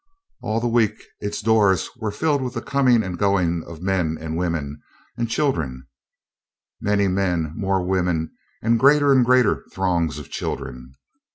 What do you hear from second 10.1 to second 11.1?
of children.